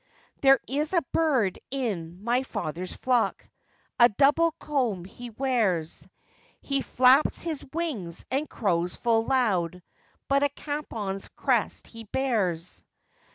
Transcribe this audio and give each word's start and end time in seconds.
'There 0.41 0.59
is 0.67 0.93
a 0.93 1.03
bird 1.11 1.59
in 1.69 2.23
my 2.23 2.41
father's 2.41 2.91
flock, 2.91 3.47
A 3.99 4.09
double 4.09 4.49
comb 4.53 5.05
he 5.05 5.29
wears; 5.29 6.07
He 6.59 6.81
flaps 6.81 7.39
his 7.41 7.63
wings, 7.71 8.25
and 8.31 8.49
crows 8.49 8.95
full 8.95 9.25
loud, 9.25 9.83
But 10.27 10.41
a 10.41 10.49
capon's 10.49 11.27
crest 11.27 11.85
he 11.85 12.05
bears. 12.05 12.83